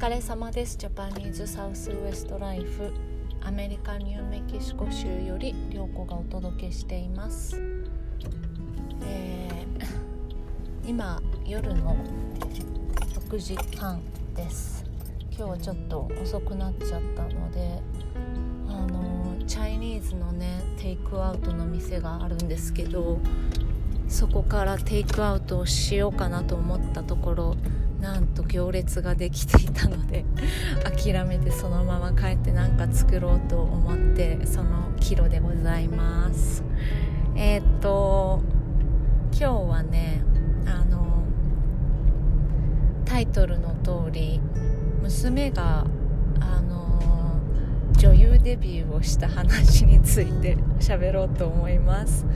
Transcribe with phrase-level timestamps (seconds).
[0.00, 0.78] 疲れ様です。
[0.78, 2.90] ジャパニーズサウスウエストライフ。
[3.42, 7.60] アメリカニューメキシコ州より涼子がお届けしています、
[9.02, 11.94] えー、今夜の
[13.28, 14.00] 6時半
[14.34, 14.86] です。
[15.36, 17.82] 今日はちょっと遅くなっちゃったので
[18.68, 23.20] あのチャイニーズのねテイクアウトの店があるんですけど
[24.08, 27.56] そこからテイクアウトをしようかなと思ったところ
[28.00, 30.24] なんと行列ができていたので
[30.84, 36.64] 諦めてそのまま帰って何か作ろうと思ってそのキロでございます。
[37.36, 38.42] えー、っと
[39.32, 40.22] 今日はね
[40.66, 41.24] あの
[43.04, 44.40] タイトルの通り
[45.02, 45.84] 娘が
[46.40, 47.40] あの
[47.92, 52.26] 女優デビューをした話について喋ろうと思います。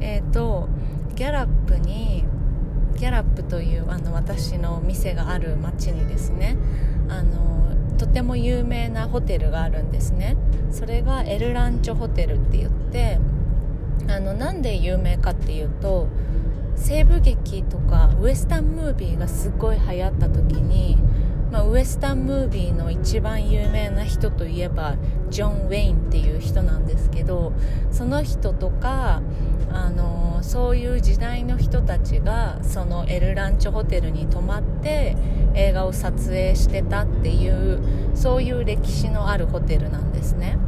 [0.00, 0.68] えっ、と
[1.14, 2.24] ギャラップに
[3.00, 6.58] ギャラップというあの私の店がある町にですね
[7.08, 10.36] あのとても有名なホテルがあるんですね。
[10.70, 13.18] それがエルランチョホテルって言って
[14.06, 16.08] あのなんで有名かっていうと
[16.76, 20.98] 西部劇とかウエスタンムービーがすごい流行った時に
[21.50, 24.96] まあ、ウエスタンムービーの一番有名な人といえば
[25.30, 27.52] ジョン・ウェインっていう人なんですけど
[27.90, 29.20] その人とか
[29.72, 35.16] あのそういう時代の人たちがそのエルランチョホテルに泊まって
[35.54, 37.80] 映画を撮影してたっていう
[38.14, 40.58] そういう歴史のあるホテルなんですね。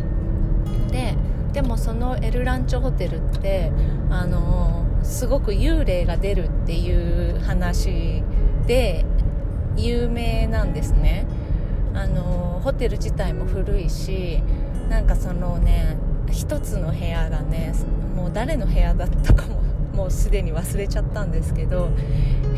[0.90, 1.16] で
[1.52, 3.72] でもそのエルランチョホテルって
[4.10, 8.22] あのすごく幽霊が出るっていう話
[8.66, 9.04] で
[9.76, 11.26] 有名なんですね。
[11.94, 14.42] あのホテル自体も古いし
[14.88, 15.96] なんかそのね
[16.30, 17.74] 一つの部屋がね
[18.16, 19.62] もう誰の部屋だったかも
[19.92, 21.90] もうすでに忘れちゃったんですけど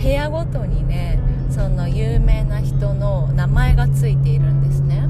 [0.01, 1.19] 部屋ごとにね
[1.51, 5.09] その有名な人の名前がついているんですね。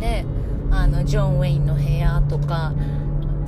[0.00, 0.24] で
[0.70, 2.72] あのジョン・ウェインの部屋とか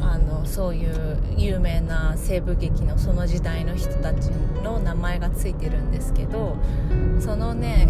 [0.03, 4.31] あのそういう有名な西部劇のその時代の人たち
[4.63, 6.57] の名前がついてるんですけど
[7.21, 7.89] そのね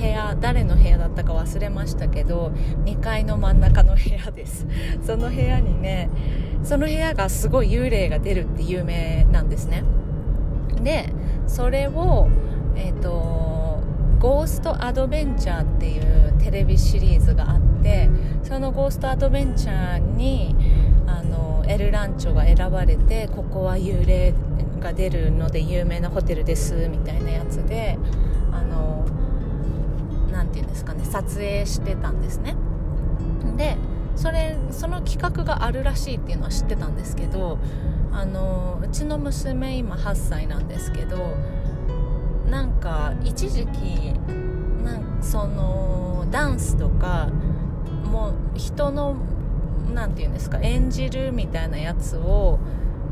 [0.00, 2.52] 部屋誰の部屋だったか忘れましたけど
[2.84, 4.66] 2階の真ん中の部屋です。
[5.04, 6.08] その部屋にね
[6.62, 9.84] その部屋がすごい幽霊が出るって有名なんですね。
[10.82, 11.12] で
[11.46, 12.28] それを
[12.76, 13.82] えっ、ー、と
[14.20, 18.08] ゴーストアドベンチャーっていうテレビシリーズがあって
[18.42, 20.54] そのゴーストアドベンチャーに
[21.70, 24.34] エルランチョが選ばれてここは幽霊
[24.80, 27.96] が出るので有名なホテルですみたいなやつで
[28.50, 29.06] あの
[30.32, 32.56] なて言うんですかね撮影してたんですね。
[33.56, 33.76] で
[34.16, 37.58] それその企画があるらしいっていうのは知ってたんですけど
[38.12, 41.36] あのうちの娘今8歳なんですけど
[42.50, 44.12] なんか一時期
[44.84, 47.28] なんそのダンスとか
[48.04, 49.14] もう人の
[49.90, 52.58] 何て言うんですか演じるみたいなやつを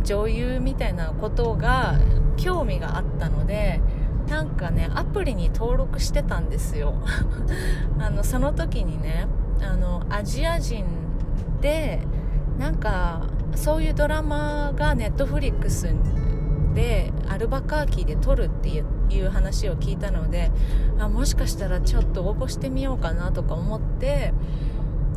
[0.04, 1.98] 女優みたいなことが
[2.36, 3.80] 興味があったので
[4.28, 6.94] なんかねアプリに登録してたんですよ。
[7.98, 9.26] あのその時にね
[9.62, 10.84] あのアジア人
[11.60, 12.00] で
[12.58, 13.22] なんか
[13.54, 15.88] そういうドラマがネットフリックス
[16.74, 18.82] でアルバカーキーで撮るってい
[19.20, 20.50] う話を聞いたので
[20.98, 24.32] あもしかしたらちょっと応募してみようかなとか思って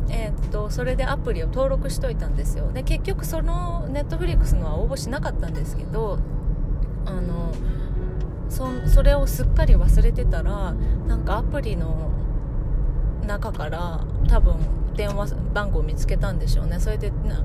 [0.08, 2.70] えー、っとそれでアプリを登録しといたんですよ。
[2.72, 6.18] で結局そのネットフリックスのは応募しなかったんですけど
[7.06, 7.52] あの
[8.86, 10.74] それをすっかり忘れてたら
[11.06, 12.10] なんかアプリの
[13.26, 14.56] 中から多分
[14.94, 16.78] 電話番号を見つけたんでしょうね。
[16.78, 17.42] それでな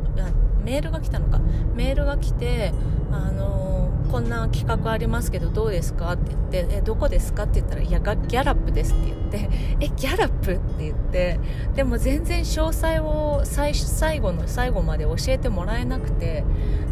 [0.63, 1.39] メールが来たのか。
[1.75, 2.73] メールが来て
[3.11, 11.39] あのこんな企画ありますけどどうですかって言ってえどこですかって言ったらいやギャラップですって言ってえギャラップって言って
[11.75, 16.43] でも全然詳細を最最後の最後まで教えてもらえなくて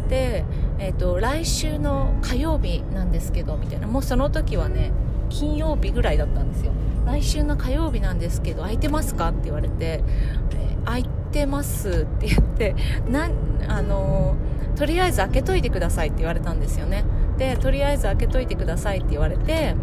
[0.08, 0.44] で、
[0.78, 4.92] えーと、来週の火曜日なんですけどみたいなもうその時はね
[5.28, 6.72] 金曜日ぐらいだったんですよ。
[7.04, 10.02] 来週の火曜日なんですけど空いてますかって言われて、
[10.52, 12.74] えー、空いてますって言って
[13.08, 13.28] な
[13.68, 14.36] あの
[14.76, 17.04] とりあえず開けといてくださいって言われたんですよね。
[17.38, 19.74] でとりあえず開けといてくださいって言われて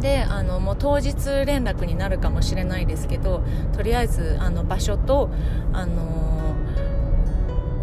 [0.00, 1.14] であのもう当日
[1.46, 3.42] 連絡になるかもしれないですけど
[3.72, 5.30] とりあえずあの場所と
[5.72, 6.54] あの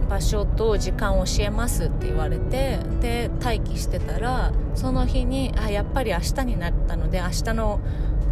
[0.10, 7.80] 場所と時間を教えますって言われてで待機してたらその日にあやっぱり明日になったので明日の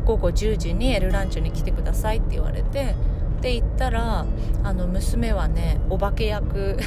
[0.05, 2.95] 午後10時にエルランチョに来てくださいって言われて
[3.41, 4.25] で行ったら
[4.63, 6.77] あの娘はねお化け役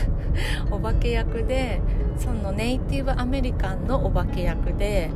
[0.70, 1.81] お化け役で
[2.19, 5.10] そのネイティブアメリカンのお化け役で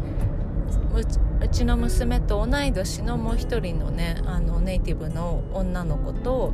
[1.40, 6.52] うちの娘と同い年のもう一人のねあのネイティブの女の子と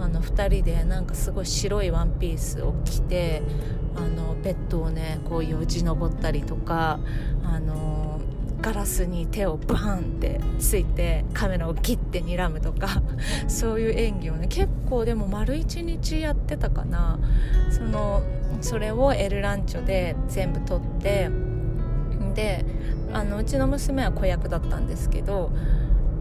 [0.00, 3.42] あの2人でなんかすごい白いワンピースを着て
[3.96, 7.00] あのベッドをねこうよじ登ったりとか
[7.44, 8.07] あの
[8.60, 13.02] ガラスに手をバーンってついてカメラをギッて睨むとか
[13.46, 17.18] そういう演技をね結構でも丸一日やってたかな。
[17.70, 18.22] その
[18.60, 21.30] それをエルランチョで全部撮って
[22.34, 22.64] で
[23.12, 25.52] あのうちの娘は子役だったんですけど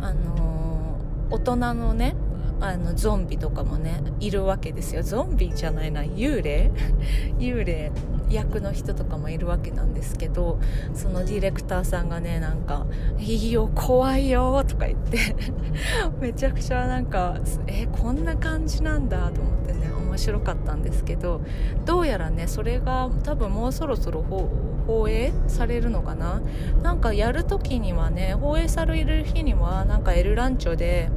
[0.01, 1.00] あの
[1.30, 2.16] 大人のね
[2.60, 5.04] あのゾンビとかもねいるわけですよ。
[5.04, 6.72] ゾンビじゃないな幽霊？
[7.39, 7.92] 幽霊
[8.29, 10.59] 役の人とかもいるわけなんですけど
[10.94, 12.85] そのディレクターさんがねなんか
[13.19, 15.18] 「いいよ怖いよ」とか言って
[16.19, 17.38] めちゃくちゃなんか
[17.68, 21.41] えこんな感じなんだと思ってね面白かったんですけど
[21.85, 24.24] どうやらねそれが多分もうそろそろ
[24.88, 26.41] 放映されるのかな？
[26.81, 31.09] なんかやる時にはね放映される日にはなんかエルランチョで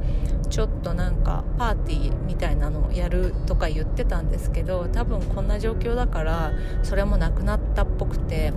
[0.51, 6.51] ちょっとなんかパーティーみたいなのをやるとか言ってたんですけど多分こんな状況だから
[6.83, 8.51] それもなくなったっぽくて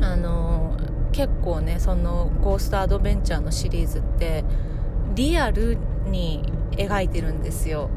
[0.00, 0.76] あの
[1.12, 4.44] 結構ねその「ゴーストアドベンチャー」のシリーズって
[5.14, 5.76] リアル
[6.06, 7.90] に描いてるんですよ。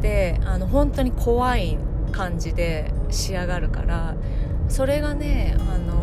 [0.00, 1.76] であの本当に怖い
[2.12, 4.14] 感じで仕上がるから
[4.68, 5.96] それがねあの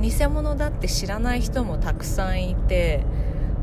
[0.00, 3.04] 偽物だって知らない人もたくさんいて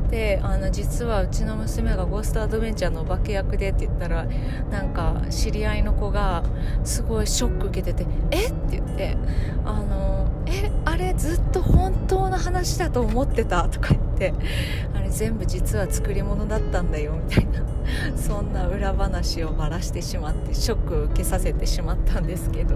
[0.08, 4.26] であの実はうちの娘が「ゴーストアドベンチャー」のお化け役でって言ったら
[4.70, 6.42] なんか知り合いの子が
[6.84, 8.46] すごいショック受けてて「え？
[8.46, 9.16] っ?」て言って
[9.64, 10.70] 「あのえ？
[10.84, 14.34] あれずっと本当の話だと思ってた」とか言って
[14.94, 17.66] 「あれ全部実は作り物だったんだよ」みたいな。
[18.16, 22.74] そんな裏話をばらしてしまってショックを受けさせてしまったんですけど。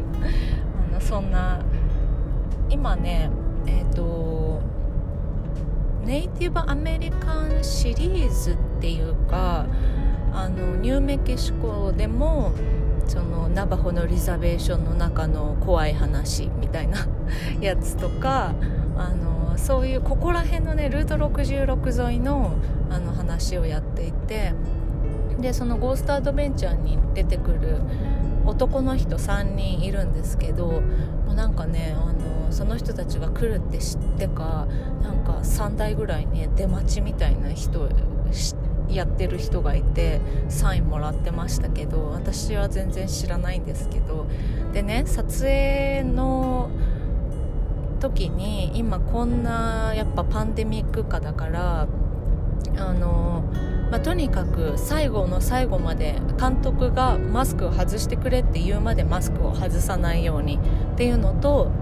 [0.91, 1.61] あのそんな
[2.69, 3.31] 今ね
[3.67, 4.50] えっ、ー、と
[6.05, 9.67] ネイティブアメリカンシリーズっていうか
[10.33, 12.53] あのニューメキシコでも
[13.07, 16.99] そのナバホのリザベーションの中の怖い話みたいな
[17.61, 18.55] やつとか
[18.97, 22.53] あのそういうここら辺のねルート66沿いの
[22.91, 24.53] あの話をやっていて
[25.41, 27.79] でその「ゴーストアドベンチャー」に出てくる
[28.47, 30.83] 男の人3人いるんですけども
[31.33, 34.67] うなんかねあのその人たちが来るって知ってか
[35.03, 37.89] なんか3台ぐらいね出待ちみたいな人
[38.89, 44.27] やってる人がいてサインもらってましたけど私は全然知らないんですけど
[44.73, 46.71] でね撮影の
[48.01, 51.87] 時に今こんなやっぱパンデミック下だから
[52.77, 53.45] あの
[53.91, 60.59] まあ、とにかく最後の最後まで監督がマスクを外してくれって言うまでマスクを外さないように
[60.93, 61.73] っていうのと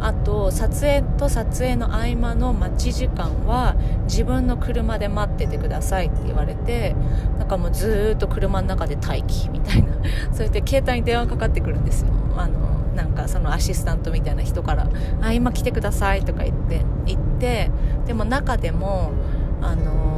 [0.00, 6.96] あと撮影と撮影の合間の待ち時間は自分の車で待っててくださいって言われて
[7.38, 9.92] なんかもうずっと車の中で待機みたいな。
[10.32, 12.08] そうやって携帯に電話かかってくるんですよ。
[12.36, 14.88] あのなんかそのアシスタントみたいな人から
[15.22, 17.70] 「あ今来てください」とか言って言って
[18.06, 19.12] でも中でも
[19.62, 20.11] あの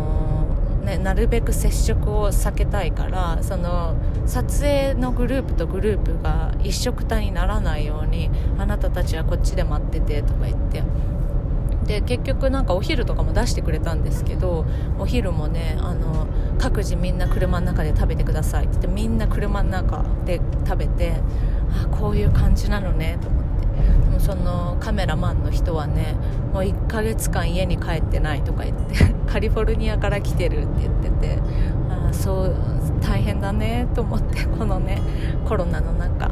[0.85, 3.97] ね、なるべく接触を避けたいからその
[4.27, 10.83] 撮影のグループとグループが一色体にならないようにあなたたちはこっちで待っててとか言って。
[11.87, 14.65] で結局なんかお昼とかも出してくれたんですけど
[14.99, 16.27] お昼もねあの
[16.59, 21.17] 各自みんな車の中で食べてくださいって言ってみんな車の中で食べて
[21.71, 23.55] あこういう感じなのねと思って。
[23.75, 26.17] でもそのカメラマンの人はね
[26.55, 29.14] もう1ヶ月間家に帰ってないとか言って。
[29.35, 31.41] カリフォルニアから来てるって言ってて
[31.91, 32.55] あそう
[33.03, 35.03] 大変だねと思って このね
[35.45, 36.31] コロナの中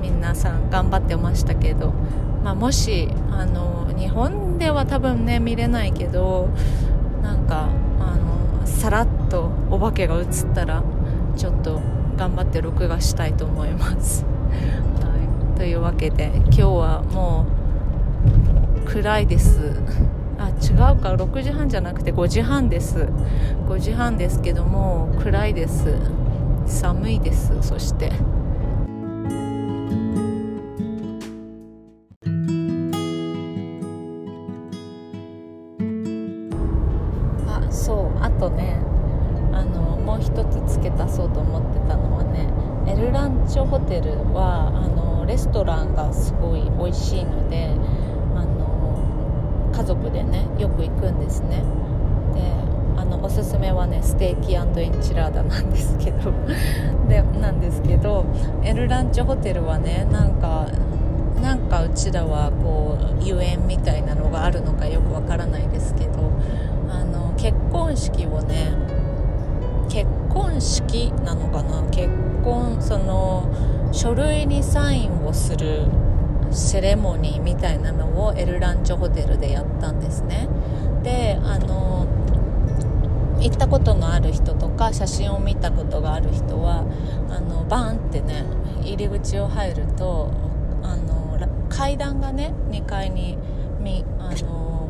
[0.00, 1.92] 皆さん頑張ってましたけど、
[2.44, 6.48] まあ、もしあの日本では多分ね見れないけど
[7.24, 10.84] なんかあのさらっとお化けが映ったら
[11.34, 11.80] ちょっと
[12.16, 14.24] 頑張って録画したいと思います。
[15.00, 15.08] は
[15.56, 17.46] い、というわけで今日はも
[18.86, 19.72] う暗いです。
[20.38, 21.14] あ違うか。
[21.14, 23.08] 6時半じゃなくて5時半です。
[23.68, 25.96] 5時半ですけども暗いです。
[26.66, 27.52] 寒いです。
[27.62, 28.12] そして。
[37.48, 38.22] あそう。
[38.22, 38.80] あとね
[39.52, 42.48] あのもう一つ付け足そうと思ってたのはね
[42.86, 47.74] エルランチョホテルはあのレストランがすごい美味しいので
[49.76, 51.62] 家族でねよく行くんですね。
[52.34, 52.52] で
[52.96, 56.32] あのおすすめはねステーキエンチラーダなんですけど。
[57.08, 58.24] でなんですけど
[58.64, 60.66] エルランチホテルはねなんか
[61.42, 66.12] なんかうちらはこう遊園みたいなのがあるのかよくわからないですけど。
[66.88, 68.72] あの結婚式をね
[69.88, 71.82] 結婚式なのかな？
[71.90, 72.08] 結
[72.44, 73.48] 婚その
[73.92, 75.82] 書類にサインをする
[76.52, 80.48] セレモニーみたいなのをエルランチョホテルでやったんですね。
[81.02, 82.06] であの
[83.38, 86.84] 行ったことのある人とか写真を見たことがある人は
[87.28, 88.44] あのバーンってね
[88.82, 90.30] 入り口を入ると
[90.82, 91.38] あの
[91.68, 93.36] 階段がね2階に
[93.80, 94.88] みあの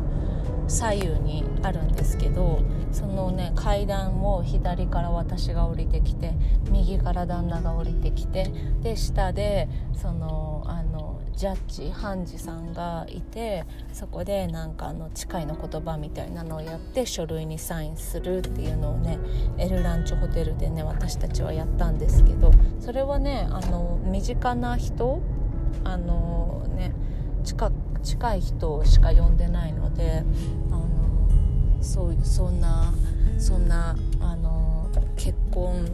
[0.67, 2.61] 左右にあるんですけど
[2.91, 6.33] そのね階段を左から私が降りてきて
[6.71, 19.19] 右から旦那が降りてきてで下でそのあのジャッジ判事さんがいてそこでなんかあの誓いの言葉みたいなのをやって書類にサインするっていうのをね
[19.59, 25.21] エルランチホテルでね私たちはやったんですけどそれはねあの身近な人
[25.83, 26.93] あのね
[27.43, 27.71] 近
[28.03, 30.23] 近い人しか呼んでないので
[30.71, 30.86] あの
[31.87, 32.93] そうそんな
[33.37, 35.85] そんなあの結婚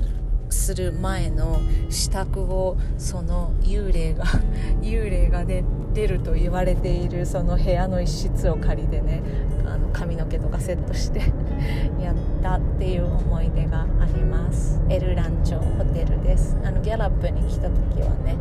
[0.49, 1.59] する前の
[1.89, 4.25] 支度をその幽霊が
[4.81, 9.21] 幽霊が出出ると言われているその部屋の一室を借りてね
[9.67, 11.19] あの髪の毛とかセットして
[12.01, 14.81] やったっていう思い出があります。
[14.89, 16.57] エルランチョホテルです。
[16.63, 18.35] あのギャラップに来た時はね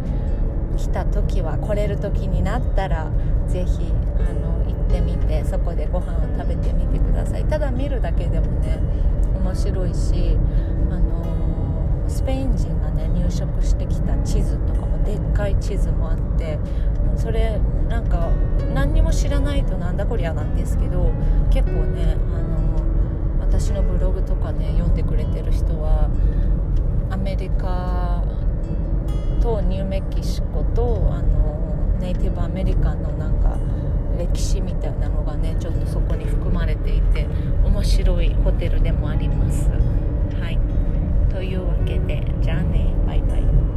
[0.76, 3.10] 来た時は来れる時になったら
[3.46, 4.41] 是非あの
[4.92, 7.44] ってみてそこでご飯を食べてみてください。
[7.46, 8.78] ただ見るだけでもね
[9.42, 10.36] 面白いし
[10.90, 16.58] あのスペイン人がね入植してきた地図とかもでっかい地図もあって
[17.16, 17.58] それ
[17.88, 18.28] なんか
[18.74, 21.10] 何にも知らないとなんだこりゃなんですけど
[21.50, 26.10] 結構ねあの私のブログとかね読んでくれてる人は
[27.10, 28.22] アメリカ
[29.40, 33.58] とニューメキシコとあのネイティブアメリカンのなんか
[34.22, 37.26] 歴史みたいなのがねちょっとそこに含まれていて
[37.64, 39.68] 面白いホテルでもあります。
[39.68, 40.58] はい
[41.32, 43.71] というわけでじゃあねバイバイ。